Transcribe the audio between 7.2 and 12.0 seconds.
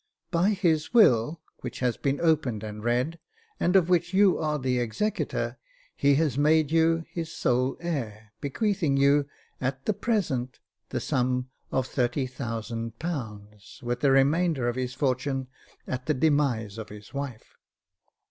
sole heir, bequeathing you, at the present, the sum of